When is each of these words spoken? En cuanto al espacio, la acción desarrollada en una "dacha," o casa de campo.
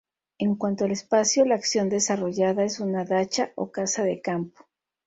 En 0.39 0.55
cuanto 0.55 0.85
al 0.85 0.91
espacio, 0.93 1.45
la 1.45 1.53
acción 1.53 1.87
desarrollada 1.87 2.63
en 2.63 2.71
una 2.79 3.05
"dacha," 3.05 3.51
o 3.53 3.71
casa 3.71 4.03
de 4.03 4.19
campo. 4.19 4.65